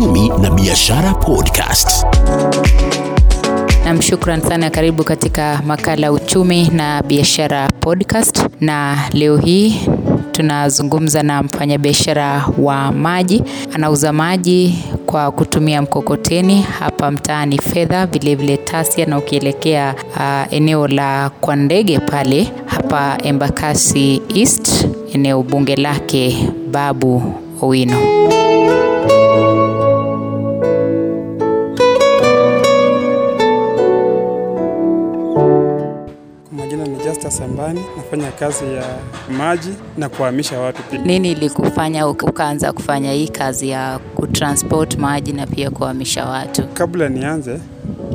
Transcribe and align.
Uchumi 0.00 0.28
na 0.40 0.50
Biashara 0.50 1.12
Podcast. 1.14 2.06
Nam, 3.84 4.00
shukran 4.00 4.40
sana. 4.40 4.70
Karibu 4.70 5.04
katika 5.04 5.60
makala 5.66 6.12
uchumi 6.12 6.68
na 6.68 7.02
biashara 7.02 7.68
podcast, 7.80 8.46
na 8.60 8.96
leo 9.12 9.36
hii 9.36 9.80
tunazungumza 10.32 11.22
na 11.22 11.42
mfanyabiashara 11.42 12.44
wa 12.58 12.92
maji. 12.92 13.42
Anauza 13.74 14.12
maji 14.12 14.78
kwa 15.06 15.30
kutumia 15.30 15.82
mkokoteni 15.82 16.62
hapa 16.62 17.10
mtaani 17.10 17.58
Fedha, 17.58 18.06
vilevile 18.06 18.56
Tasia, 18.56 19.06
na 19.06 19.18
ukielekea 19.18 19.94
uh, 20.16 20.54
eneo 20.54 20.88
la 20.88 21.30
kwa 21.40 21.56
ndege 21.56 21.98
pale 21.98 22.52
hapa 22.66 23.18
Embakasi 23.24 24.22
East, 24.34 24.86
eneo 25.14 25.42
bunge 25.42 25.76
lake 25.76 26.48
Babu 26.70 27.22
Owino. 27.62 27.96
Majina 37.38 37.72
ni 37.72 37.80
nafanya 37.96 38.30
kazi 38.32 38.64
ya 38.64 38.84
maji 39.38 39.70
na 39.98 40.08
kuhamisha 40.08 40.60
watu 40.60 40.82
pia. 40.82 40.98
Nini 40.98 41.32
ilikufanya 41.32 42.06
ukaanza 42.08 42.72
kufanya 42.72 43.12
hii 43.12 43.28
kazi 43.28 43.68
ya 43.68 43.98
kutransport 43.98 44.96
maji 44.98 45.32
na 45.32 45.46
pia 45.46 45.70
kuhamisha 45.70 46.24
watu? 46.26 46.66
Kabla 46.68 47.08
nianze 47.08 47.60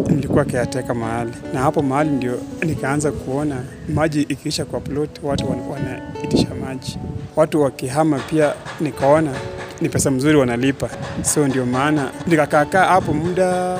nilikuwa 0.09 0.45
caretaker 0.45 0.95
mahali, 0.95 1.31
na 1.53 1.59
hapo 1.59 1.81
mahali 1.81 2.09
ndio 2.09 2.37
nikaanza 2.65 3.11
kuona 3.11 3.55
maji 3.93 4.21
ikiisha 4.21 4.65
kwa 4.65 4.79
plot, 4.81 5.09
watu 5.23 5.45
wanaitisha 5.71 6.47
maji. 6.65 6.97
Watu 7.35 7.61
wakihama 7.61 8.19
pia 8.19 8.53
nikaona 8.81 9.31
ni 9.81 9.89
pesa 9.89 10.11
mzuri 10.11 10.37
wanalipa, 10.37 10.89
so 11.21 11.47
ndio 11.47 11.65
maana 11.65 12.09
nikakaakaa 12.27 12.85
hapo 12.85 13.13
muda. 13.13 13.77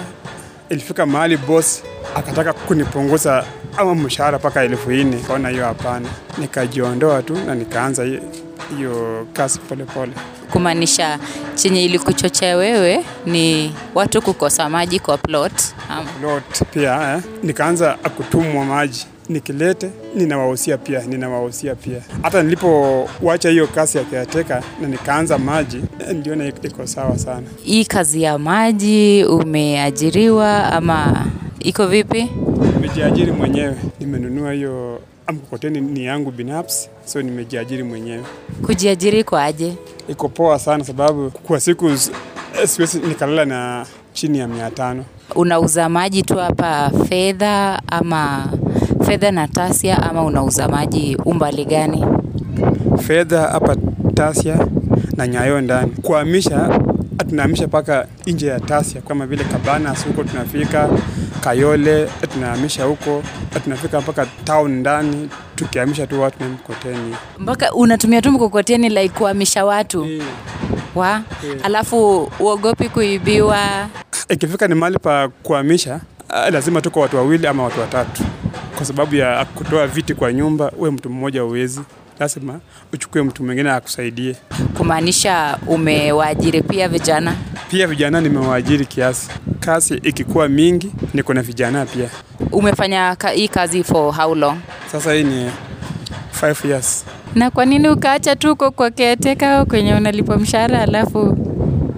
Ilifika 0.70 1.06
mahali 1.06 1.38
boss 1.38 1.84
akataka 2.16 2.54
kunipunguza 2.54 3.46
ama 3.78 3.96
mshahara 3.96 4.38
mpaka 4.38 4.64
elfu 4.64 4.92
nne. 4.92 5.18
Kaona 5.28 5.50
hiyo 5.50 5.66
hapana, 5.66 6.10
nikajiondoa 6.38 7.22
tu 7.22 7.38
na 7.46 7.56
nikaanza 7.56 8.04
hiyo- 8.04 9.28
kazi 9.34 9.60
polepole. 9.60 10.12
Kumaanisha 10.52 11.20
chenye 11.56 11.86
ilikuchochea 11.86 12.58
wewe 12.58 13.04
ni 13.26 13.74
watu 13.96 14.22
kukosa 14.22 14.70
maji 14.70 15.00
kwa 15.00 15.18
plot 15.18 15.54
ama? 15.90 16.10
plot 16.20 16.64
pia 16.74 17.14
eh. 17.16 17.24
Nikaanza 17.44 17.94
kutumwa 18.18 18.66
maji 18.66 19.06
nikilete, 19.30 19.90
ninawahusia 20.16 20.78
pia, 20.78 21.02
ninawahusia 21.02 21.76
pia. 21.76 22.02
Hata 22.22 22.44
nilipowacha 22.44 23.50
hiyo 23.50 23.68
kazi 23.68 23.98
ya 23.98 24.04
caretaker 24.04 24.64
na 24.82 24.88
nikaanza 24.88 25.38
maji, 25.38 25.78
ndio 25.98 26.14
niliona 26.14 26.46
iko- 26.48 26.68
iko 26.68 26.88
sawa 26.88 27.18
sana. 27.18 27.48
Hii 27.64 27.86
kazi 27.86 28.22
ya 28.22 28.38
maji 28.38 29.24
umeajiriwa 29.24 30.72
ama 30.74 31.26
iko 31.60 31.88
vipi? 31.88 32.32
Nimejiajiri 32.74 33.32
mwenyewe, 33.32 33.76
nimenunua 34.00 34.52
hiyo 34.54 35.00
mkokoteni 35.34 35.82
ni 35.82 36.06
yangu 36.06 36.32
binafsi, 36.32 36.90
so 37.06 37.22
nimejiajiri 37.22 37.84
mwenyewe. 37.84 38.24
Kujiajiri 38.66 39.20
iko 39.20 39.38
aje? 39.38 39.74
Iko 40.08 40.30
poa 40.30 40.60
sana, 40.60 40.84
sababu 40.84 41.30
kwa 41.32 41.60
siku 41.60 41.88
eh, 41.90 41.98
siwezi 42.68 43.00
nikalala 43.00 43.46
na 43.46 43.86
chini 44.14 44.38
ya 44.40 44.48
mia 44.48 44.72
tano. 44.72 45.06
Unauza 45.36 45.90
maji 45.90 46.24
tu 46.24 46.38
hapa 46.38 46.92
Fedha 47.10 47.82
ama 47.88 48.48
Fedha 49.06 49.32
na 49.32 49.48
Tasia 49.48 50.04
ama 50.10 50.24
unauza 50.24 50.68
maji 50.68 51.18
umbali 51.26 51.66
gani? 51.66 52.06
fedha 52.98 53.42
hapa 53.42 53.76
Tasia 54.14 54.68
na 55.18 55.28
Nyayo 55.28 55.62
ndani. 55.62 55.92
Kuhamisha 56.02 56.80
tunahamisha 57.24 57.68
mpaka 57.68 58.08
nje 58.28 58.48
ya 58.48 58.60
Tasia, 58.60 59.02
kama 59.02 59.28
vile 59.28 59.44
Cabanas 59.44 60.06
huko 60.08 60.24
tunafika, 60.24 60.90
Kayole 61.42 62.10
tunahamisha 62.34 62.84
huko, 62.84 63.24
tunafika 63.64 64.02
mpaka 64.02 64.26
town 64.26 64.72
ndani, 64.72 65.30
tukihamisha 65.56 66.08
tu 66.08 66.22
watu 66.22 66.44
na 66.44 66.50
mkokoteni. 66.50 67.16
Mpaka 67.40 67.74
unatumia 67.74 68.22
tu 68.22 68.32
mkokoteni 68.32 68.90
like 68.90 69.10
kuhamisha 69.10 69.66
watu 69.66 70.08
wa 70.96 71.22
alafu 71.64 72.32
uogopi 72.40 72.90
kuibiwa? 72.90 73.88
Ikifika 74.30 74.68
ni 74.68 74.76
mahali 74.76 75.00
pa 75.00 75.28
kuhamisha, 75.44 76.00
ah, 76.30 76.50
lazima 76.52 76.82
tuko 76.82 77.00
watu 77.00 77.16
wawili 77.18 77.48
ama 77.48 77.64
watu 77.64 77.80
watatu, 77.82 78.24
kwa 78.76 78.86
sababu 78.86 79.16
ya 79.16 79.46
kutoa 79.46 79.88
viti 79.88 80.14
kwa 80.14 80.34
nyumba. 80.34 80.72
We 80.78 80.92
mtu 80.92 81.10
mmoja 81.10 81.44
uwezi, 81.46 81.82
lazima 82.20 82.60
uchukue 82.94 83.24
mtu 83.24 83.44
mwingine 83.44 83.72
akusaidie. 83.72 84.36
Kumaanisha 84.78 85.58
umewaajiri 85.68 86.62
pia 86.62 86.88
vijana? 86.90 87.36
Pia 87.72 87.88
vijana 87.88 88.22
nimewaajiri 88.22 88.86
kiasi, 88.86 89.30
kazi 89.60 89.94
ikikuwa 90.04 90.48
mingi, 90.50 90.92
niko 91.14 91.34
na 91.34 91.42
vijana 91.42 91.86
pia. 91.86 92.10
Umefanya 92.52 93.16
ka, 93.16 93.30
hii 93.30 93.48
kazi 93.48 93.84
for 93.84 94.14
how 94.16 94.36
long? 94.36 94.58
Sasa 94.92 95.14
hii 95.14 95.24
ni 95.24 95.52
5 96.42 96.68
years. 96.70 97.06
Na 97.36 97.52
kwa 97.52 97.66
nini 97.66 97.90
ukaacha 97.90 98.36
tu 98.36 98.52
uko 98.52 98.72
kwa 98.72 98.92
caretaker 98.92 99.66
kwenye 99.66 99.94
unalipwa 99.96 100.38
mshahara 100.38 100.82
alafu 100.82 101.38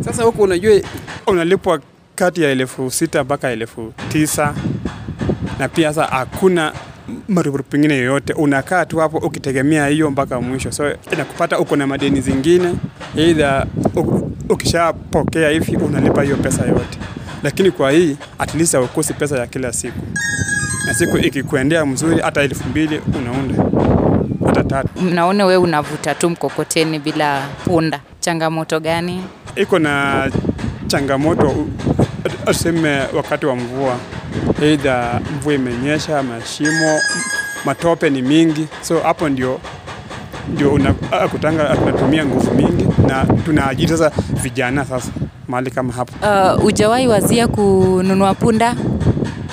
Sasa 0.06 0.24
huko 0.24 0.44
unajua 0.44 0.82
unalipwa 1.28 1.80
kati 2.16 2.44
ya 2.44 2.50
elfu 2.52 2.92
sita 2.92 3.24
mpaka 3.24 3.50
elfu 3.50 3.94
tisa 4.10 4.54
na 5.60 5.70
pia 5.70 5.94
sasa 5.94 6.08
hakuna 6.18 6.74
marupurupu 7.30 7.70
pengine 7.70 7.98
yoyote, 7.98 8.34
unakaa 8.34 8.86
tu 8.86 8.98
hapo 8.98 9.18
ukitegemea 9.18 9.88
hiyo 9.88 10.12
mpaka 10.12 10.42
mwisho, 10.42 10.72
so 10.72 10.92
inakupata 11.14 11.60
uko 11.60 11.76
na 11.76 11.88
madeni 11.88 12.22
zingine, 12.22 12.74
either 13.16 13.66
ukishapokea 14.50 15.50
hivi 15.50 15.76
unalipa 15.76 16.24
hiyo 16.24 16.36
pesa 16.38 16.66
yote, 16.66 17.00
lakini 17.44 17.72
kwa 17.72 17.92
hii 17.92 18.18
at 18.40 18.56
least 18.56 18.74
haukosi 18.74 19.14
pesa 19.14 19.40
ya 19.40 19.48
kila 19.48 19.74
siku, 19.74 20.00
na 20.86 20.94
siku 20.94 21.18
ikikuendea 21.18 21.86
mzuri, 21.86 22.20
hata 22.22 22.42
elfu 22.42 22.70
mbili 22.70 23.02
unaunda. 23.18 23.64
Hata 24.46 24.64
tatu. 24.64 24.90
naona 25.14 25.46
wewe 25.46 25.64
unavuta 25.64 26.16
tu 26.16 26.30
mkokoteni 26.30 27.00
bila 27.00 27.48
punda, 27.66 28.00
changamoto 28.20 28.80
gani? 28.80 29.24
iko 29.56 29.80
na 29.80 30.24
changamoto 30.88 31.66
tuseme 32.46 33.00
wakati 33.16 33.46
wa 33.46 33.56
mvua, 33.56 33.98
aidha 34.62 35.22
mvua 35.38 35.54
imenyesha, 35.54 36.24
mashimo, 36.24 37.00
matope 37.66 38.10
ni 38.10 38.22
mingi, 38.22 38.68
so 38.82 39.00
hapo 39.00 39.30
ndio 39.30 39.60
ndio 40.54 40.74
unakutanga 40.74 41.76
tunatumia 41.76 42.26
nguvu 42.26 42.54
mingi, 42.54 42.88
na 43.08 43.26
tunaajiri 43.26 43.90
sasa 43.90 44.12
vijana 44.44 44.86
sasa 44.86 45.12
mahali 45.48 45.72
kama 45.72 45.94
hapo. 45.94 46.14
Uh, 46.58 46.66
ujawahi 46.66 47.08
wazia 47.08 47.48
kununua 47.48 48.34
punda? 48.34 48.76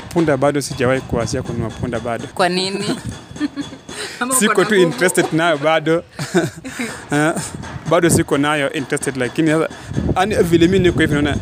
Punda 0.09 0.37
bado 0.37 0.61
sijawahi 0.61 1.01
kuwazia 1.01 1.43
kununua 1.43 1.71
punda 1.71 2.01
bado, 2.01 2.25
Kwa 2.35 2.49
nini? 2.49 2.85
Siko 4.39 4.65
tu 4.65 4.75
interested 4.75 5.27
nayo 5.33 5.59
bado 5.59 6.03
Eh, 7.13 7.33
bado 7.91 8.11
siko 8.11 8.39
nayo 8.39 8.73
interested, 8.73 9.17
lakini 9.17 9.51
sasa 9.51 9.69
vile 10.43 10.67
mimi 10.69 10.79
niko 10.87 11.01
hivi 11.01 11.13
naona 11.13 11.37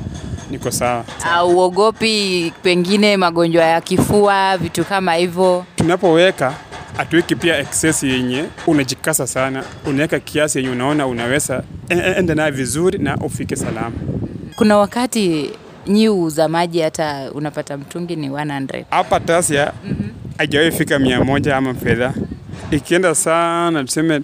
niko 0.53 0.71
sawa. 0.71 1.05
Au 1.33 1.51
uogopi 1.57 2.53
pengine 2.63 3.17
magonjwa 3.17 3.65
ya 3.65 3.81
kifua, 3.81 4.59
vitu 4.59 4.85
kama 4.85 5.15
hivyo? 5.15 5.65
tunapoweka 5.77 6.55
hatuweki 6.97 7.37
pia 7.37 7.59
excess 7.59 8.03
yenye 8.03 8.45
unajikasa 8.67 9.27
sana, 9.27 9.65
unaweka 9.87 10.21
kiasi 10.21 10.59
yenye 10.59 10.71
unaona 10.71 11.07
unaweza 11.07 11.63
e- 11.89 11.95
e- 11.97 12.15
enda 12.19 12.35
naye 12.35 12.51
vizuri 12.51 12.99
na 12.99 13.17
ufike 13.17 13.57
salama. 13.57 13.93
Kuna 14.57 14.77
wakati 14.79 15.51
nyi 15.87 16.09
uuza 16.09 16.49
maji 16.49 16.81
hata 16.81 17.31
unapata 17.35 17.77
mtungi 17.77 18.17
ni 18.17 18.29
100. 18.29 18.85
Hapa 18.91 19.21
Tasia 19.21 19.73
haijawahi 20.39 20.71
fika 20.73 20.99
mia 20.99 21.25
moja 21.25 21.57
ama 21.57 21.75
fedha, 21.75 22.15
ikienda 22.71 23.15
sana 23.15 23.85
tuseme 23.85 24.21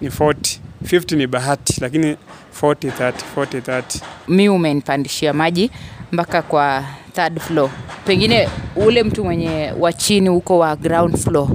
ni 0.00 0.08
40 0.08 0.58
50 0.84 1.16
ni 1.16 1.26
bahati, 1.26 1.80
lakini 1.80 2.16
40 2.62 2.90
30 2.90 3.12
40 3.36 3.60
30 3.60 3.82
Mi 4.28 4.48
umenipandishia 4.48 5.32
maji 5.32 5.70
mpaka 6.12 6.42
kwa 6.42 6.84
third 7.14 7.40
floor, 7.40 7.70
pengine 8.06 8.48
ule 8.76 9.02
mtu 9.02 9.24
mwenye 9.24 9.72
wa 9.78 9.92
chini 9.92 10.28
huko 10.28 10.58
wa 10.58 10.76
ground 10.76 11.16
floor 11.16 11.48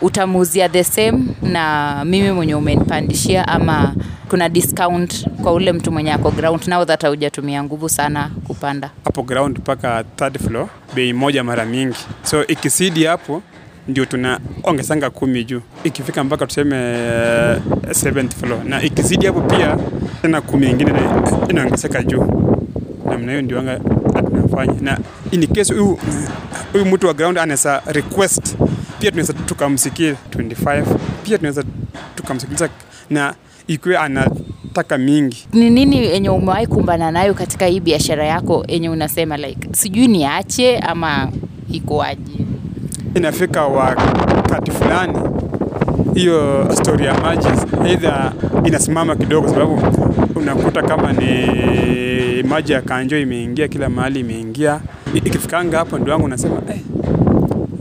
utamuuzia 0.00 0.68
the 0.68 0.84
same 0.84 1.18
na 1.42 2.04
mimi 2.04 2.30
mwenye 2.30 2.54
umenipandishia 2.54 3.48
ama 3.48 3.94
kuna 4.28 4.48
discount 4.48 5.28
kwa 5.42 5.52
ule 5.52 5.72
mtu 5.72 5.92
mwenye 5.92 6.12
ako 6.12 6.30
ground 6.30 6.68
now 6.68 6.84
that 6.84 7.02
haujatumia 7.02 7.62
nguvu 7.64 7.88
sana 7.88 8.30
kupanda. 8.46 8.90
Hapo 9.04 9.22
ground 9.22 9.58
mpaka 9.58 10.04
third 10.16 10.38
floor 10.38 10.68
bei 10.94 11.12
moja 11.12 11.44
mara 11.44 11.64
mingi. 11.64 11.96
So 12.22 12.46
ikisidi 12.46 13.04
hapo 13.04 13.42
ndio 13.88 14.04
tunaongesanga 14.04 15.10
kumi 15.10 15.44
juu. 15.44 15.60
Ikifika 15.84 16.24
mpaka 16.24 16.46
tuseme 16.46 16.76
eh, 16.76 17.58
seventh 17.90 18.34
floor. 18.36 18.64
Na 18.64 18.82
ikizidi 18.82 19.26
hapo 19.26 19.40
pia 19.40 19.76
tena 20.22 20.40
kumi 20.40 20.70
ingine 20.70 20.92
na- 20.92 21.22
inaongezeka 21.48 22.02
juu. 22.02 22.26
Namna 23.10 23.32
hiyo 23.32 23.42
ndio 23.42 23.62
tunafanya. 24.30 24.80
Na 24.80 24.98
in 25.30 25.46
case 25.46 25.74
huyu 25.74 25.98
mtu 26.92 27.06
wa 27.06 27.14
ground 27.14 27.38
anaweza 27.38 27.82
request 27.86 28.56
pia 28.98 29.10
tunaweza 29.10 29.32
tukamsikia 29.32 30.14
25 30.30 30.84
pia 31.24 31.36
tunaweza 31.38 31.64
tukamsikiliza 32.14 32.68
na 33.10 33.34
ikiwa 33.66 34.00
anataka 34.00 34.98
mingi. 34.98 35.46
Ni 35.52 35.70
nini 35.70 35.96
yenye 36.06 36.30
umewahi 36.30 36.66
kumbana 36.66 37.10
nayo 37.10 37.34
katika 37.34 37.66
hii 37.66 37.80
biashara 37.80 38.26
yako 38.26 38.64
yenye 38.68 38.88
unasema 38.90 39.36
like 39.36 39.68
sijui 39.72 40.08
niache 40.08 40.78
ama 40.78 41.32
ikoaje 41.72 42.45
inafika 43.16 43.64
wakati 43.66 44.70
fulani 44.70 45.18
hiyo 46.14 46.68
stori 46.74 47.04
ya 47.06 47.14
maji 47.20 47.48
aidha 47.84 48.32
inasimama 48.64 49.16
kidogo, 49.16 49.48
sababu 49.48 49.78
unakuta 50.34 50.82
kama 50.82 51.12
ni 51.12 52.42
maji 52.42 52.72
ya 52.72 52.82
kanjo 52.82 53.18
imeingia 53.18 53.68
kila 53.68 53.88
mahali, 53.88 54.20
imeingia 54.20 54.80
ikifikanga 55.14 55.78
hapo, 55.78 55.98
ndio 55.98 56.12
wangu 56.12 56.26
unasema 56.26 56.56
eh, 56.70 56.80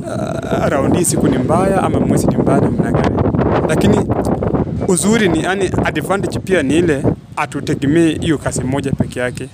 uh, 0.02 0.66
raundi 0.68 0.98
hii 0.98 1.06
siku 1.06 1.28
ni 1.28 1.38
mbaya 1.38 1.84
ama 1.84 2.00
mwezi 2.00 2.28
ni 2.28 2.38
mbaya 2.38 2.62
namna 2.62 2.92
gani? 2.92 3.16
Lakini 3.70 3.98
uzuri 4.88 5.30
ni 5.30 5.44
yani, 5.44 5.70
advantage 5.86 6.40
pia 6.40 6.64
ni 6.64 6.78
ile 6.78 7.04
hatutegemee 7.36 8.18
hiyo 8.22 8.38
kasi 8.38 8.64
moja 8.64 8.92
peke 8.92 9.20
yake 9.20 9.50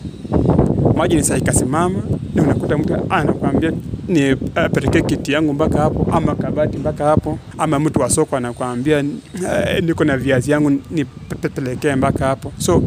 maji 0.96 1.16
ni 1.16 1.24
saa 1.24 1.38
ikasimama, 1.38 2.00
na 2.36 2.44
unakuta 2.44 2.78
mtu 2.78 2.96
anakuambia 3.10 3.72
ni 4.08 4.34
uh, 4.34 5.06
kiti 5.08 5.32
yangu 5.32 5.54
mpaka 5.54 5.80
hapo, 5.80 6.08
ama 6.12 6.36
kabati 6.36 6.78
mpaka 6.78 7.06
hapo, 7.06 7.40
ama 7.58 7.80
mtu 7.80 8.00
wa 8.00 8.10
soko 8.10 8.38
anakuambia 8.38 9.00
uh, 9.00 9.80
niko 9.84 10.04
na 10.04 10.18
viazi 10.18 10.52
yangu 10.52 10.72
nipelekee 10.92 11.96
mpaka 11.96 12.26
hapo. 12.26 12.54
So 12.58 12.84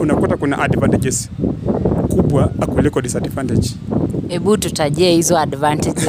unakuta 0.00 0.36
kuna 0.36 0.58
advantages 0.58 1.30
kubwa 2.08 2.48
kuliko 2.48 3.00
disadvantage. 3.02 3.70
hebu 4.28 4.56
tutajie 4.56 5.10
hizo 5.12 5.38
advantages 5.38 6.08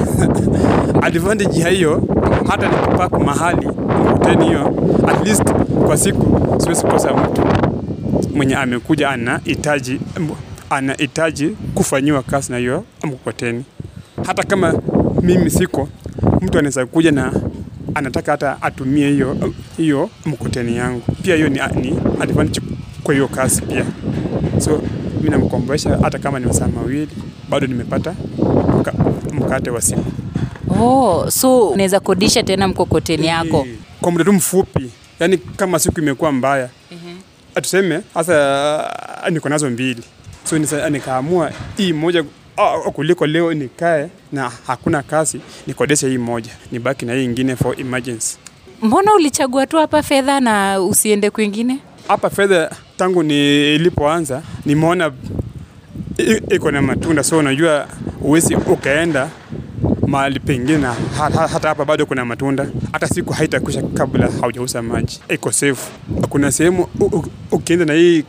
advantage 1.02 1.60
ya 1.60 1.70
hiyo 1.70 2.04
hata 2.48 2.68
nikipaku 2.70 3.20
mahali 3.24 3.68
mkuteni 3.68 4.46
hiyo 4.46 4.74
at 5.08 5.28
least 5.28 5.44
kwa 5.86 5.98
siku 5.98 6.62
siwezi 6.62 6.84
kosa 6.84 7.14
mtu 7.14 7.42
mwenye 8.36 8.56
amekuja 8.56 9.10
anahitaji 9.10 10.00
anahitaji 10.70 11.48
kufanyiwa 11.76 12.24
kazi 12.24 12.52
na 12.52 12.58
hiyo 12.58 12.84
mkokoteni 13.04 13.64
hata 14.26 14.44
kama 14.44 14.82
mimi 15.22 15.50
siko 15.50 15.90
mtu 16.42 16.58
anaweza 16.60 16.86
kuja 16.86 17.12
na 17.12 17.34
anataka 17.96 18.32
hata 18.32 18.62
atumie 18.62 19.10
hiyo 19.12 19.54
hiyo 19.78 20.10
mkokoteni 20.26 20.78
yangu. 20.78 21.02
Pia 21.24 21.36
hiyo 21.36 21.50
ni, 21.50 21.60
ni 21.82 22.00
advantage 22.20 22.62
kwa 23.04 23.14
hiyo 23.14 23.28
kazi 23.28 23.62
pia. 23.62 23.86
So 24.60 24.82
mimi 25.18 25.30
namkomboesha 25.30 25.98
hata 26.02 26.20
kama 26.20 26.40
ni 26.40 26.46
masaa 26.46 26.68
mawili 26.68 27.10
bado 27.50 27.68
nimepata 27.68 28.16
mka, 28.80 28.94
mkate 29.34 29.70
wa 29.70 29.82
siku 29.82 30.04
oh 30.80 31.32
so 31.32 31.68
unaweza 31.70 32.00
kodisha 32.00 32.44
tena 32.44 32.68
mkokoteni 32.68 33.28
yako? 33.28 33.68
kwa 34.02 34.12
muda 34.12 34.24
tu 34.24 34.34
mfupi, 34.34 34.92
yani 35.20 35.38
kama 35.38 35.80
siku 35.80 36.00
imekuwa 36.00 36.32
mbaya 36.32 36.70
atuseme 37.56 38.02
hasa 38.14 38.94
niko 39.32 39.50
nazo 39.50 39.70
mbili, 39.70 40.04
so 40.50 40.58
nisa- 40.58 40.90
nikaamua 40.90 41.52
hii 41.78 41.94
moja 41.94 42.24
ah, 42.58 42.92
kuliko 42.92 43.28
leo 43.28 43.54
nikae 43.54 44.10
na 44.32 44.52
hakuna 44.68 45.04
kazi, 45.04 45.40
nikodeshe 45.68 46.10
hii 46.10 46.18
moja, 46.18 46.52
nibaki 46.72 47.06
na 47.06 47.14
hii 47.14 47.24
ingine 47.24 47.56
for 47.56 47.82
emergency. 47.82 48.38
mbona 48.82 49.14
ulichagua 49.14 49.68
tu 49.68 49.78
hapa 49.78 50.04
fedha 50.04 50.40
na 50.40 50.82
usiende 50.82 51.30
kwingine 51.30 51.78
Hapa 52.08 52.30
fedha 52.30 52.72
tangu 52.98 53.24
nilipoanza 53.24 54.42
nimeona 54.66 55.12
iko 56.52 56.72
na 56.72 56.82
matunda, 56.82 57.24
so 57.24 57.38
unajua 57.38 57.88
uwezi 58.22 58.56
ukaenda 58.56 59.30
mahali 60.08 60.40
pengine 60.40 60.78
na 60.78 60.94
ha- 60.94 61.30
ha- 61.30 61.48
hata 61.48 61.68
hapa 61.68 61.86
bado 61.86 62.06
kuna 62.06 62.26
matunda, 62.26 62.68
hata 62.92 63.08
siku 63.08 63.34
haitakusha 63.34 63.82
kabla 63.82 64.30
haujauza 64.42 64.82
maji, 64.82 65.20
iko 65.30 65.52
safe. 65.52 65.92
Kuna 66.30 66.52
sehemu 66.52 66.88
ukienda 67.52 67.86
na 67.86 67.94
hii 67.94 68.24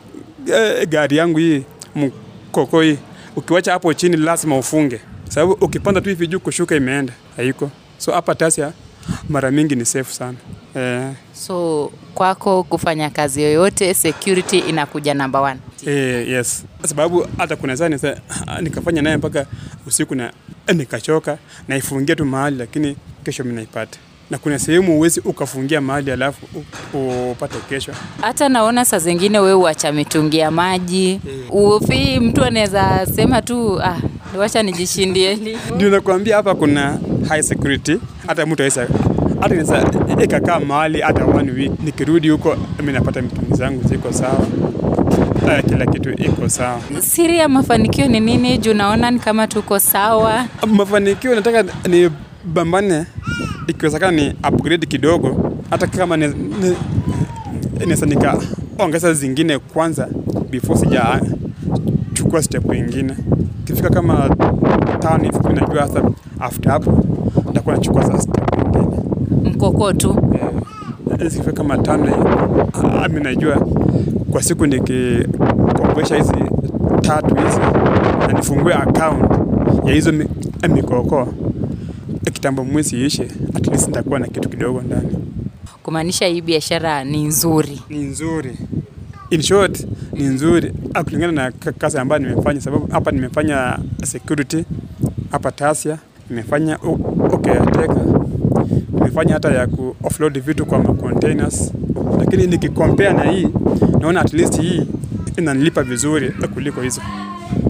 eh, 0.55 0.89
gari 0.89 1.17
yangu 1.17 1.39
hii 1.39 1.63
mkoko 1.99 2.81
hii, 2.83 2.99
ukiwacha 3.37 3.73
hapo 3.73 3.95
chini 3.95 4.17
lazima 4.17 4.59
ufunge, 4.59 5.01
sababu 5.29 5.53
ukipanda 5.53 6.01
tu 6.01 6.09
hivi 6.09 6.27
juu 6.27 6.41
kushuka 6.41 6.77
imeenda, 6.77 7.13
haiko. 7.37 7.71
So 7.99 8.13
hapa 8.13 8.35
Tasia 8.35 8.73
mara 9.29 9.51
mingi 9.51 9.75
ni 9.77 9.85
safe 9.85 10.13
sana 10.15 10.39
eh. 10.75 11.13
so 11.33 11.91
kwako 12.15 12.63
kufanya 12.63 13.11
kazi 13.11 13.43
yoyote 13.43 13.95
security 13.95 14.59
inakuja 14.59 15.15
number 15.15 15.41
one 15.41 15.61
Eh, 15.87 16.29
yes. 16.29 16.65
Sababu 16.87 17.27
hata 17.39 17.57
kuna 17.57 17.77
saa 17.77 17.89
nikafanya 18.61 19.03
naye 19.03 19.17
mpaka 19.17 19.47
usiku 19.87 20.15
na 20.15 20.33
nikachoka 20.75 21.39
naifungia 21.69 22.17
tu 22.17 22.25
mahali, 22.25 22.57
lakini 22.57 22.97
kesho 23.25 23.45
mimi 23.45 23.57
naipata. 23.57 23.99
Na 24.31 24.39
kuna 24.39 24.59
sehemu 24.59 24.97
uwezi 24.97 25.21
ukafungia 25.21 25.81
mahali 25.81 26.11
alafu 26.11 26.47
upate 27.33 27.57
kesho. 27.69 27.93
hata 28.21 28.49
naona 28.49 28.85
saa 28.85 28.99
zingine 28.99 29.39
we 29.39 29.53
uacha 29.55 29.93
mitungi 29.93 30.39
ya 30.39 30.51
maji. 30.51 31.21
Uofi 31.51 32.21
mtu 32.21 32.45
anaweza 32.45 33.07
sema 33.17 33.43
tu 33.43 33.83
ah, 33.83 33.97
wacha 34.39 34.63
nijishindie. 34.63 35.39
Ndio 35.75 35.91
nakwambia 35.91 36.37
hapa 36.37 36.55
kuna 36.55 36.99
high 37.29 37.43
security, 37.43 37.99
hata 38.27 38.47
mtu 38.47 38.63
aweza 38.63 38.87
hata 39.41 39.55
naweza 39.55 39.87
ikakaa 40.25 40.61
mahali 40.61 41.01
hata 41.01 41.25
one 41.25 41.53
week, 41.53 41.73
nikirudi 41.85 42.29
huko 42.29 42.57
mimi 42.81 42.93
napata 42.93 43.23
mitungi 43.23 43.55
zangu 43.55 43.89
ziko 43.89 44.13
sawa, 44.13 44.47
eh, 45.51 45.65
kila 45.69 45.87
kitu 45.87 46.11
iko 46.11 46.49
sawa. 46.49 46.81
siri 47.01 47.39
ya 47.39 47.49
mafanikio 47.49 48.07
ni 48.09 48.21
nini? 48.21 48.59
Juu 48.59 48.75
naona 48.75 49.11
ni 49.11 49.19
kama 49.19 49.47
tuko 49.47 49.79
sawa. 49.81 50.45
Mafanikio 50.67 51.35
nataka 51.35 51.65
ni 51.89 52.11
bambane 52.45 53.07
ikiwezekana 53.69 54.13
ni 54.17 54.31
upgrade 54.49 54.87
kidogo 54.87 55.53
hata 55.71 55.87
kama 55.87 56.17
ni- 56.17 56.29
ni- 56.29 58.07
nikaongeza 58.07 59.15
zingine 59.15 59.59
kwanza 59.59 60.09
before 60.51 60.79
sija 60.81 61.21
chukua 62.13 62.43
step 62.43 62.65
nyingine. 62.73 63.15
kifika 63.65 63.91
kama 63.91 64.37
tano 65.01 65.25
hivi 65.25 65.39
mimi 65.45 65.61
najua 65.61 65.81
hasa 65.83 66.03
after 66.41 66.73
hapo 66.73 67.05
nitakuwa 67.47 67.75
nachukua 67.77 68.05
sasa 68.05 68.19
step 68.19 68.45
nyingine 68.59 68.97
mkoko 69.45 69.93
tu 69.93 70.17
Eh, 71.21 71.29
zikifika 71.29 71.53
kama 71.53 71.79
tano 71.79 72.05
hivi, 72.05 72.17
ah, 73.03 73.09
mimi 73.09 73.21
najua 73.21 73.57
kwa 74.31 74.43
siku 74.43 74.67
nikikombesha 74.67 76.17
hizi 76.17 76.33
tatu 77.01 77.35
hizi 77.35 77.59
na 78.21 78.33
nifungue 78.33 78.75
account 78.75 79.31
ya 79.85 79.95
hizo 79.95 80.13
mi- 80.13 80.29
mikoko 80.75 81.29
eh, 82.27 82.33
kitambo 82.33 82.65
mwezi 82.65 83.07
ishe, 83.07 83.29
at 83.59 83.67
least 83.67 83.87
nitakuwa 83.89 84.19
na 84.19 84.27
kitu 84.27 84.49
kidogo 84.49 84.81
ndani. 84.83 85.09
kumaanisha 85.83 86.27
hii 86.27 86.41
biashara 86.41 87.05
ni 87.05 87.25
nzuri. 87.25 87.83
Ni 87.89 87.99
nzuri, 87.99 88.59
in 89.31 89.43
short 89.43 89.87
ni 90.13 90.25
nzuri. 90.25 90.73
Ah, 90.95 91.05
kulingana 91.05 91.33
na 91.33 91.51
kazi 91.79 91.99
ambayo 91.99 92.23
nimefanya, 92.23 92.61
sababu 92.61 92.87
hapa 92.93 93.11
nimefanya 93.11 93.79
security 94.05 94.65
hapa 95.31 95.53
Tasia, 95.53 95.99
nimefanya 96.31 96.79
u- 96.79 97.39
caretaker, 97.43 98.05
nimefanya 98.93 99.35
hata 99.35 99.51
ya 99.53 99.67
ku 99.67 99.97
offload 100.03 100.41
vitu 100.41 100.67
kwa 100.67 100.79
ma 100.79 100.93
containers, 100.95 101.73
lakini 102.19 102.47
nikikompea 102.47 103.13
na 103.13 103.25
hii 103.31 103.49
naona 104.01 104.21
at 104.21 104.33
least 104.33 104.61
hii 104.61 104.83
inanilipa 105.37 105.83
vizuri 105.83 106.31
kuliko 106.55 106.83
hizo. 106.83 107.01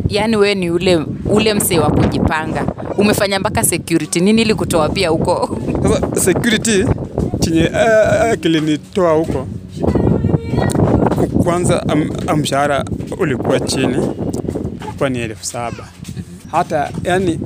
Yaani 0.08 0.36
we 0.36 0.54
ni 0.54 0.70
ule 0.70 1.04
ule 1.26 1.54
msee 1.54 1.78
wa 1.78 1.90
kujipanga. 1.90 2.64
Umefanya 2.98 3.40
mpaka 3.40 3.64
security. 3.64 4.20
Nini 4.20 4.42
ili 4.42 4.54
kutoa 4.54 4.88
pia 4.88 5.08
huko? 5.08 5.58
Sasa 5.82 6.20
security 6.20 6.84
chenye 7.40 7.62
uh, 7.70 8.40
kilinitoa 8.40 9.12
huko. 9.12 9.46
Kwanza 11.44 11.88
am, 11.88 12.10
am- 12.26 12.38
mshahara 12.40 12.84
ulikuwa 13.18 13.60
chini, 13.60 13.96
ulikuwa 14.86 15.08
ni 15.10 15.18
elfu 15.18 15.44
saba. 15.44 15.84
Hata 16.50 16.90
yani 17.04 17.40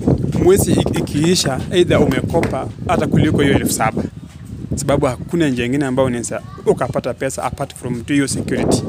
mwezi 0.44 0.72
ikiisha, 0.72 1.60
aidha 1.72 2.00
umekopa 2.00 2.68
hata 2.88 3.06
kuliko 3.06 3.42
hiyo 3.42 3.54
elfu 3.54 3.72
saba. 3.72 4.02
Sababu 4.74 5.06
hakuna 5.06 5.48
njia 5.48 5.64
ingine 5.64 5.86
ambayo 5.86 6.06
unaweza 6.06 6.42
ukapata 6.66 7.14
pesa 7.14 7.42
apart 7.44 7.74
from 7.74 8.02
hiyo 8.06 8.28
security. 8.28 8.82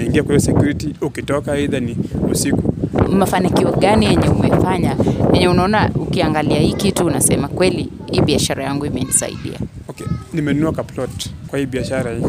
Unaingia 0.00 0.22
kwa 0.22 0.32
hiyo 0.32 0.40
security, 0.40 0.94
ukitoka 1.00 1.52
aidha 1.52 1.80
ni 1.80 1.96
usiku 2.32 2.74
mafanikio 3.08 3.72
gani 3.72 4.06
yenye 4.06 4.28
umefanya 4.28 4.96
yenye 5.32 5.48
unaona 5.48 5.90
ukiangalia 5.94 6.58
hii 6.58 6.72
kitu 6.72 7.06
unasema 7.06 7.48
kweli 7.48 7.88
hii 8.12 8.20
biashara 8.20 8.64
yangu 8.64 8.86
imenisaidia 8.86 9.58
Okay, 9.88 10.06
nimenunua 10.32 10.72
kaplot 10.72 11.30
kwa 11.46 11.58
hii 11.58 11.66
biashara 11.66 12.10
hii. 12.12 12.22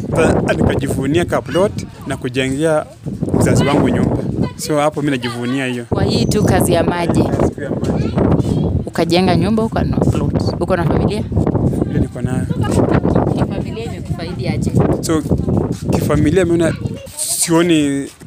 Nikajivunia 0.57 1.25
kaplot 1.25 1.71
na 2.07 2.17
kujengea 2.17 2.85
mzazi 3.39 3.63
wangu 3.65 3.89
nyumba. 3.89 4.17
So 4.55 4.77
hapo 4.79 5.01
mimi 5.01 5.11
najivunia 5.11 5.65
hiyo. 5.65 5.85
kwa 5.89 6.03
hii 6.03 6.25
tu 6.25 6.43
kazi 6.43 6.73
ya 6.73 6.83
maji 6.83 7.23
ukajenga 8.85 9.35
nyumba 9.35 9.63
ukanunua 9.63 9.99
plot 9.99 10.43
uko 10.59 10.75
na 10.75 10.83
familia 10.83 11.23
ile 11.91 11.99
niko 11.99 12.21
nayo. 12.21 12.45
familia 13.49 13.83
imekufaidi 13.85 14.47
aje 14.47 14.71
So 15.01 15.21
kifamilia 15.91 16.45
mimi 16.45 16.57
sioni 17.41 17.75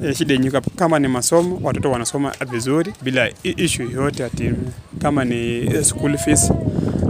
eh, 0.02 0.14
shida 0.16 0.34
yenyewe 0.34 0.60
kama 0.76 0.98
ni 0.98 1.08
masomo, 1.08 1.60
watoto 1.62 1.90
wanasoma 1.90 2.32
vizuri 2.50 2.92
bila 3.02 3.28
ishu 3.42 3.54
issue 3.64 3.84
yoyote 3.92 4.24
ati 4.24 4.50
kama 4.98 5.24
ni 5.24 5.36
eh, 5.58 5.82
school 5.84 6.18
fees 6.18 6.52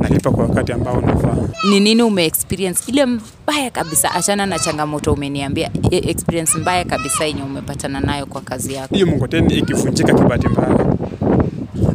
nalipa 0.01 0.31
kwa 0.31 0.45
wakati 0.45 0.73
ambao 0.73 0.99
unafaa. 0.99 1.37
ni 1.71 1.81
nini 1.81 2.03
ume 2.03 2.25
experience 2.25 2.83
ile 2.93 3.07
mbaya 3.07 3.71
kabisa 3.71 4.15
achana 4.15 4.47
na 4.47 4.59
changamoto 4.59 5.13
umeniambia. 5.13 5.71
Experience 5.91 6.59
mbaya 6.59 6.85
kabisa 6.85 7.25
yenye 7.25 7.43
umepatana 7.43 8.01
nayo 8.01 8.27
kwa 8.27 8.41
kazi 8.41 8.75
yako. 8.75 8.95
Hiyo 8.95 9.07
mkokoteni 9.07 9.55
ikivunjika 9.59 10.15
kibahati 10.15 10.49
mbaya, 10.49 10.87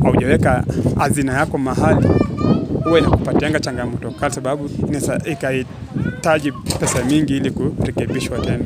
haujaweka 0.03 0.63
hazina 0.97 1.33
yako 1.33 1.57
mahali, 1.57 2.07
huwa 2.83 2.99
inakupatianga 2.99 3.59
changamoto 3.59 4.11
kali, 4.11 4.33
sababu 4.33 4.69
inaweza 4.79 5.21
ikahitaji 5.25 6.51
pesa 6.79 7.03
mingi 7.03 7.37
ili 7.37 7.51
kurekebishwa 7.51 8.39
tena. 8.39 8.65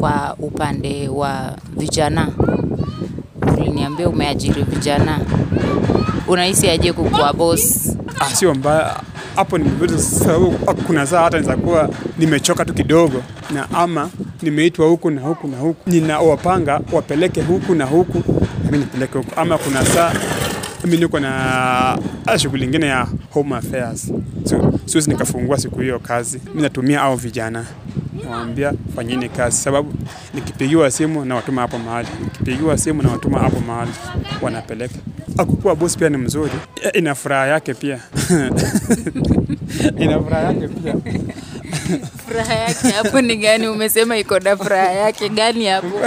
Kwa 0.00 0.36
upande 0.38 1.08
wa 1.08 1.56
vijana? 1.76 2.28
Uliniambia 3.58 4.08
umeajiri 4.08 4.62
vijana. 4.62 5.18
Unahisi 6.28 6.68
aje 6.70 6.92
kukuwa 6.92 7.32
boss? 7.32 7.96
Ah, 8.20 8.34
sio 8.34 8.54
mbaya. 8.54 9.00
Hapo, 9.36 9.58
ni 9.58 9.64
vizuri 9.68 10.02
sababu 10.02 10.52
kuna 10.86 11.06
saa 11.06 11.22
hata 11.22 11.40
naweza 11.40 11.56
kuwa 11.56 11.88
nimechoka 12.18 12.64
tu 12.64 12.74
kidogo, 12.74 13.22
na 13.54 13.70
ama 13.70 14.10
nimeitwa 14.42 14.86
huku 14.88 15.10
na 15.10 15.20
huku 15.20 15.48
na 15.48 15.56
huku, 15.58 15.90
ninawapanga 15.90 16.80
wapeleke 16.92 17.42
huku 17.42 17.74
na 17.74 17.84
huku, 17.84 18.18
na 18.64 18.70
mimi 18.70 18.78
nipeleke 18.78 19.18
huku, 19.18 19.40
ama 19.40 19.58
kuna 19.58 19.84
saa 19.86 20.12
mimi 20.84 20.96
niko 20.96 21.20
na 21.20 21.98
shughuli 22.38 22.64
ingine 22.64 22.86
ya 22.86 23.06
home 23.30 23.56
affairs, 23.56 24.12
so 24.44 24.72
siwezi 24.84 25.10
nikafungua 25.10 25.58
siku 25.58 25.80
hiyo 25.80 25.98
kazi. 25.98 26.40
Mimi 26.48 26.62
natumia 26.62 27.02
au 27.02 27.16
vijana 27.16 27.64
nawaambia 28.24 28.72
fanyeni 28.96 29.28
kazi, 29.28 29.56
sababu 29.56 29.94
nikipigiwa 30.34 30.90
simu 30.90 31.24
na 31.24 31.34
watuma 31.34 31.62
hapo 31.62 31.78
mahali, 31.78 32.08
nikipigiwa 32.24 32.78
simu 32.78 33.02
na 33.02 33.08
watuma 33.10 33.38
hapo 33.38 33.60
mahali, 33.60 33.90
wanapeleka. 34.42 34.94
Akukuwa 35.38 35.76
bosi 35.76 35.98
pia 35.98 36.08
ni 36.08 36.16
mzuri, 36.16 36.52
Eh, 36.82 36.90
ina 36.94 37.14
furaha 37.14 37.46
yake 37.46 37.74
pia. 37.74 37.98
Ina 39.98 40.18
furaha 40.20 40.42
yake 40.42 40.68
pia. 40.68 40.94
furaha 42.26 42.54
yake 42.54 42.90
hapo 42.90 43.20
ni 43.20 43.36
gani? 43.36 43.68
Umesema 43.68 44.16
iko 44.18 44.38
na 44.38 44.56
furaha 44.56 44.92
yake. 44.92 45.28
Gani 45.28 45.66
hapo? 45.66 45.88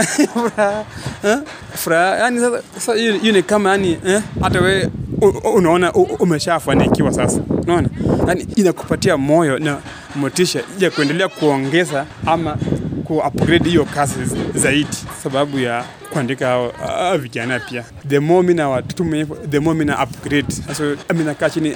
Furaha 1.76 2.16
eh? 2.16 2.20
yani 2.22 2.40
sasa 2.76 2.94
hiyo 2.96 3.32
ni 3.34 3.44
kama 3.44 3.70
yani 3.72 3.98
eh? 4.06 4.22
hata 4.42 4.60
we 4.62 4.90
u- 5.22 5.26
u- 5.28 5.54
unaona 5.54 5.94
umeshafanikiwa 5.94 7.14
sasa 7.14 7.42
unaona? 7.64 7.90
Yani 8.28 8.48
inakupatia 8.56 9.18
moyo 9.18 9.60
na 9.60 9.78
motisha 10.16 10.64
ya 10.80 10.92
kuendelea 10.92 11.28
kuongeza 11.28 12.06
ama 12.26 12.58
ku 13.04 13.18
upgrade 13.18 13.70
hiyo 13.70 13.86
kazi 13.86 14.20
zaidi. 14.56 14.98
Sababu 15.24 15.60
ya 15.60 15.84
kuandika 16.14 16.48
hao 16.48 16.68
uh, 16.68 17.22
vijana 17.22 17.60
pia. 17.60 17.84
The 18.08 18.20
more 18.20 18.48
mina 18.48 18.64
na 18.64 18.70
watume 18.70 19.26
the 19.50 19.60
more 19.60 19.80
mina 19.80 20.04
upgrade. 20.04 20.52
So 20.78 20.84
mimi 21.14 21.24
nakaa 21.26 21.50
chini 21.50 21.76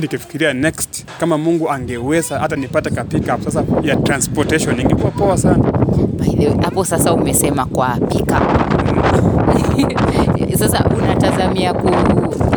nikifikiria 0.00 0.52
next 0.52 1.04
kama 1.20 1.38
Mungu 1.38 1.70
angeweza 1.70 2.38
hata 2.38 2.56
nipate 2.56 2.90
ka 2.90 3.04
pickup 3.04 3.44
sasa 3.44 3.64
ya 3.82 3.96
transportation 3.96 4.80
ingekuwa 4.80 5.10
poa 5.10 5.38
sana. 5.38 5.64
By 6.18 6.28
the 6.30 6.48
way, 6.48 6.58
hapo 6.62 6.84
sasa 6.84 7.12
umesema 7.12 7.66
kwa 7.66 7.88
pickup 7.88 8.42
sasa 10.58 10.84
unatazamia 10.84 11.74
ku 11.74 11.88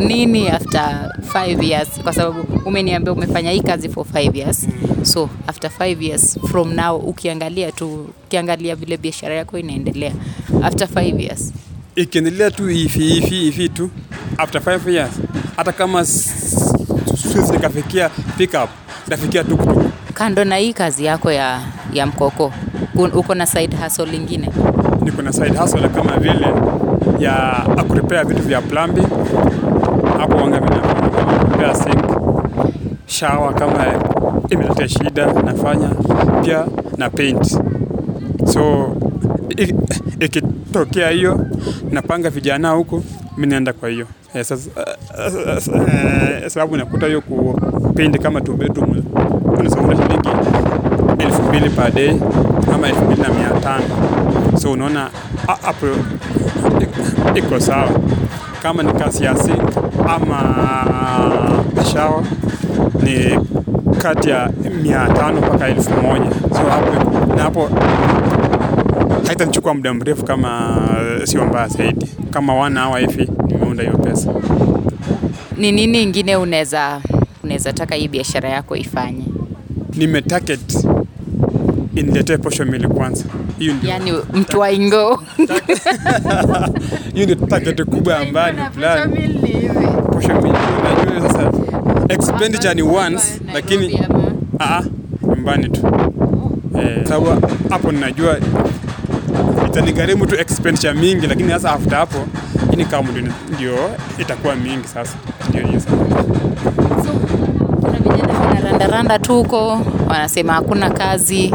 nini 0.00 0.48
after 0.48 1.12
5 1.32 1.62
years? 1.64 1.88
Kwa 2.02 2.12
sababu 2.12 2.46
umeniambia 2.66 3.12
umefanya 3.12 3.50
hii 3.50 3.60
kazi 3.60 3.88
for 3.88 4.04
5 4.06 4.36
years. 4.36 4.68
So 5.02 5.30
after 5.46 5.70
5 5.70 6.02
years 6.02 6.38
from 6.50 6.74
now 6.74 6.96
ukiangalia 6.96 7.72
tu 7.72 8.06
ukiangalia 8.26 8.76
vile 8.76 8.96
biashara 8.96 9.34
yako 9.34 9.58
inaendelea 9.58 10.12
after 10.62 10.88
5 10.88 11.20
years. 11.20 11.52
Ikiendelea 11.96 12.50
tu 12.50 12.66
hivi 12.66 13.04
hivi 13.08 13.36
hivi 13.36 13.68
tu 13.68 13.90
after 14.36 14.60
5 14.62 14.90
years 14.92 15.10
hata 15.56 15.72
kama 15.72 16.04
siwezi 16.04 17.52
nikafikia 17.52 18.08
pick 18.08 18.54
up 18.64 18.70
nitafikia 19.04 19.44
tuktuk 19.44 19.82
kando 20.14 20.44
na 20.44 20.56
hii 20.56 20.72
kazi 20.72 21.04
yako 21.04 21.32
ya, 21.32 21.60
ya 21.92 22.06
mkoko 22.06 22.52
uko 23.14 23.34
na 23.34 23.46
side 23.46 23.76
hustle 23.76 24.06
lingine 24.06 24.50
niko 25.02 25.22
na 25.22 25.32
side 25.32 25.58
hustle 25.58 25.88
kama 25.88 26.16
vile 26.16 26.46
ya 27.18 27.64
kurepea 27.88 28.24
vitu 28.24 28.42
vya 28.42 28.60
plumbing 28.62 29.06
hapo 30.18 30.36
wanga 30.36 30.60
mimi 30.60 30.76
nafanya 30.76 31.08
kama 31.10 31.38
kupea 31.44 31.74
sink 31.74 32.04
shower 33.18 33.54
kama 33.54 33.86
imeletea 34.50 34.88
shida 34.88 35.32
nafanya 35.32 35.88
pia 36.44 36.64
na 36.96 37.10
paint. 37.10 37.58
So 38.52 38.92
ikitokea 40.20 41.10
hiyo 41.10 41.46
napanga 41.90 42.30
vijana 42.30 42.70
huko 42.70 43.02
mi 43.36 43.46
naenda 43.46 43.72
kwa 43.72 43.88
hiyo. 43.88 44.06
Eh, 44.34 44.44
sasa 44.44 44.70
eh, 45.68 46.50
sababu 46.50 46.76
nakuta 46.76 47.06
hiyo 47.06 47.20
ku 47.20 47.60
paint 47.96 48.18
kama 48.22 48.40
two 48.40 48.54
bedroom 48.54 49.02
unasomea 49.58 49.96
shilingi 49.96 50.28
elfu 51.18 51.42
mbili 51.42 51.70
per 51.70 51.92
day 51.92 52.16
ama 52.74 52.88
elfu 52.88 53.04
mbili 53.04 53.22
na 53.22 53.28
mia 53.28 53.50
tano. 53.60 53.84
So 54.58 54.72
unaona 54.72 55.10
hapo 55.62 55.86
iko 57.34 57.60
sawa. 57.60 57.88
Kama 58.62 58.82
ni 58.82 58.92
kazi 58.92 59.24
ya 59.24 59.36
sink 59.36 59.62
ama 60.08 60.54
shawa 61.92 62.24
ni 63.02 63.38
kati 63.98 64.30
ya 64.30 64.50
mia 64.82 65.06
tano 65.06 65.40
mpaka 65.40 65.68
elfu 65.68 65.90
moja. 66.02 66.30
So 66.30 66.62
hapo 66.70 67.34
na 67.36 67.42
hapo 67.42 67.70
haitanichukua 69.26 69.74
muda 69.74 69.94
mrefu 69.94 70.24
kama 70.24 70.80
sio 71.24 71.44
mbaya 71.46 71.68
zaidi. 71.68 72.06
Kama 72.30 72.54
wana 72.54 72.80
hawa 72.80 72.98
hivi 72.98 73.28
nimeunda 73.46 73.82
hiyo 73.82 73.98
pesa. 73.98 74.32
Ni 75.56 75.72
nini 75.72 76.02
ingine 76.02 76.36
unaweza 76.36 77.00
unaweza 77.44 77.72
taka 77.72 77.94
hii 77.94 78.08
biashara 78.08 78.48
yako 78.48 78.76
ifanye? 78.76 79.24
Nimetarget 79.96 80.86
iniletee 81.94 82.36
posho 82.36 82.64
mili 82.64 82.88
kwanza. 82.88 83.24
Hiyo 83.58 83.74
ndio. 83.74 83.90
Yani 83.90 84.12
mtu 84.32 84.58
wa 84.60 84.70
ingo. 84.72 85.16
Hiyo 87.14 87.26
ndio 87.26 87.34
target 87.46 87.82
kubwa 87.82 88.18
ambayo 88.18 88.52
ni 88.52 88.60
plan 88.74 89.12
posho 90.12 90.40
mili 90.42 90.58
expenditure 92.08 92.74
ni 92.74 92.82
once 92.82 93.40
lakini 93.54 94.00
aa 94.60 94.82
nyumbani 95.22 95.68
tu. 95.68 95.80
Eh, 96.78 97.04
sababu 97.08 97.46
hapo 97.70 97.92
ninajua 97.92 98.38
itanigharimu 99.66 100.26
tu 100.26 100.34
expenditure 100.40 100.92
mingi 100.94 101.26
lakini 101.26 101.50
sasa 101.50 101.72
after 101.72 101.98
hapo 101.98 102.18
kama 102.90 103.08
ndio, 103.54 103.76
itakuwa 104.18 104.56
mingi 104.56 104.88
sasa. 104.88 105.16
Ndio 105.48 105.66
hiyo 105.66 105.80
sasa. 105.80 105.96
Wanarandaranda 108.46 109.18
tu 109.18 109.34
huko 109.34 109.80
wanasema 110.08 110.52
hakuna 110.52 110.90
kazi. 110.90 111.54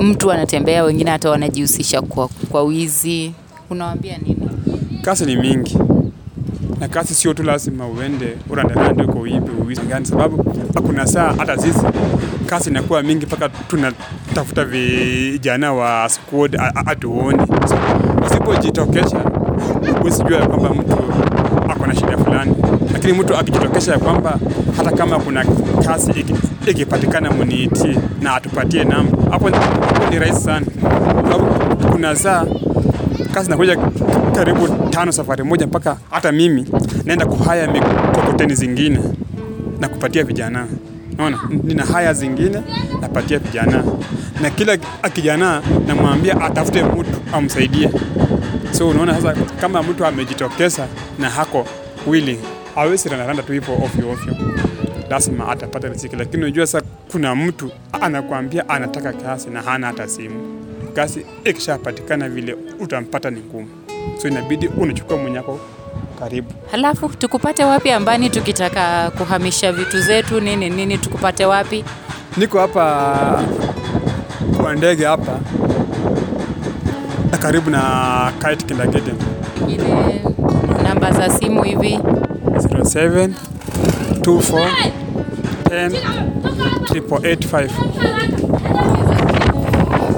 Mtu 0.00 0.32
anatembea 0.32 0.84
wengine 0.84 1.10
hata 1.10 1.30
wanajihusisha 1.30 2.02
kwa, 2.02 2.28
kwa 2.28 2.62
wizi. 2.62 3.32
Unawambia 3.70 4.18
nini? 4.18 4.48
Kazi 5.02 5.26
ni 5.26 5.36
mingi 5.36 5.78
na 6.82 6.88
kazi 6.88 7.14
sio 7.14 7.34
tu 7.34 7.42
lazima 7.42 7.86
uende 7.86 8.36
urandarande 8.50 9.02
uko 9.02 9.18
uibe 9.18 9.50
uwizi 9.62 9.80
gani, 9.80 10.06
sababu 10.06 10.44
kuna 10.86 11.06
saa 11.06 11.34
hata 11.38 11.58
sisi. 11.58 11.80
Kazi 12.46 12.70
inakuwa 12.70 13.02
mingi 13.02 13.26
mpaka 13.26 13.48
tunatafuta 13.48 14.64
vijana 14.64 15.72
wa 15.72 16.08
squad 16.08 16.56
hatuoni. 16.86 17.38
So, 17.68 17.76
usipojitokesha 18.26 19.18
huwezi 20.00 20.22
jua 20.24 20.38
ya 20.38 20.46
kwamba 20.46 20.70
mtu 20.74 20.96
ako 21.70 21.86
na 21.86 21.94
shida 21.94 22.18
fulani, 22.18 22.54
lakini 22.92 23.12
mtu 23.12 23.36
akijitokesha 23.36 23.92
ya 23.92 23.98
kwamba 23.98 24.38
hata 24.76 24.90
kama 24.90 25.18
kuna 25.18 25.44
kazi 25.86 26.26
ikipatikana 26.66 27.30
muniitie 27.30 27.98
na 28.20 28.34
atupatie 28.34 28.84
namba, 28.84 29.18
hapo 29.30 29.50
ni 30.10 30.18
rahisi 30.18 30.40
sana, 30.40 30.66
sababu 31.22 31.46
kuna 31.92 32.16
saa 32.16 32.46
kazi 33.34 33.50
nakuja 33.50 33.76
karibu 34.34 34.68
tano 34.90 35.12
safari 35.12 35.44
moja, 35.44 35.66
mpaka 35.66 35.96
hata 36.10 36.32
mimi 36.32 36.66
naenda 37.04 37.26
kuhaya 37.26 37.72
mikokoteni 37.72 38.54
zingine 38.54 38.98
na 39.80 39.88
kupatia 39.88 40.24
vijana. 40.24 40.66
Naona 41.18 41.38
nina 41.64 41.84
haya 41.84 42.12
zingine 42.14 42.62
napatia 43.00 43.38
vijana, 43.38 43.84
na 44.42 44.50
kila 44.50 44.76
kijana 45.12 45.62
namwambia 45.86 46.40
atafute 46.40 46.82
mtu 46.84 47.10
amsaidie. 47.32 47.90
So 48.72 48.88
unaona 48.88 49.14
sasa, 49.14 49.34
kama 49.60 49.82
mtu 49.82 50.06
amejitokeza 50.06 50.86
na 51.18 51.30
hako 51.30 51.66
willing, 52.06 52.38
hawezi 52.74 53.08
randaranda 53.08 53.42
tu 53.42 53.52
hivyo 53.52 53.74
ovyo 53.74 54.10
ovyo. 54.10 54.34
lazima 55.10 55.48
atapata 55.48 55.88
riziki. 55.88 56.16
Lakini 56.16 56.42
unajua 56.42 56.66
sasa, 56.66 56.86
kuna 57.12 57.34
mtu 57.34 57.70
anakuambia 58.00 58.68
anataka 58.68 59.12
kazi 59.12 59.50
na 59.50 59.62
hana 59.62 59.86
hata 59.86 60.08
simu. 60.08 60.61
Kazi 60.94 61.26
ikishapatikana 61.44 62.28
vile 62.28 62.56
utampata 62.80 63.30
ni 63.30 63.40
ngumu, 63.40 63.68
so 64.22 64.28
inabidi 64.28 64.68
unachukua 64.68 65.16
mwenyako 65.16 65.60
karibu. 66.18 66.52
Halafu 66.70 67.08
tukupate 67.08 67.64
wapi 67.64 67.90
ambani, 67.90 68.30
tukitaka 68.30 69.10
kuhamisha 69.10 69.72
vitu 69.72 70.00
zetu 70.00 70.40
nini 70.40 70.70
nini, 70.70 70.98
tukupate 70.98 71.44
wapi? 71.46 71.84
Niko 72.36 72.58
hapa 72.58 73.42
kwa 74.56 74.74
ndege 74.74 75.04
hapa 75.04 75.38
karibu 77.42 77.70
na 77.70 78.32
Kite 78.38 78.66
Kindergarten 78.66 79.14
Ile 79.68 80.22
namba 80.82 81.12
za 81.12 81.30
simu 81.30 81.62
hivi 81.62 81.98
07 81.98 83.30
24 84.20 84.92
10 85.64 86.00
885 86.90 87.68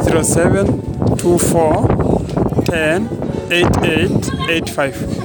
07 0.04 0.64
24 1.16 1.88
10 2.64 3.08
8885 3.50 5.24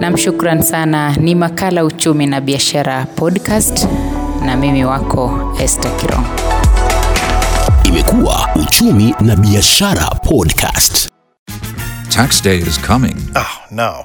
Nam, 0.00 0.16
shukran 0.16 0.62
sana. 0.62 1.16
Ni 1.16 1.34
makala 1.34 1.84
uchumi 1.84 2.26
na 2.26 2.40
biashara 2.40 3.06
podcast, 3.16 3.88
na 4.46 4.56
mimi 4.56 4.84
wako 4.84 5.54
Esther 5.62 5.96
Kirong. 5.96 6.24
Imekuwa 7.84 8.48
uchumi 8.54 9.14
na 9.20 9.36
biashara 9.36 10.06
podcast. 10.06 11.08
Tax 12.08 12.42
day 12.42 12.58
is 12.58 12.80
coming. 12.86 13.16
Oh, 13.36 13.46
no. 13.70 14.04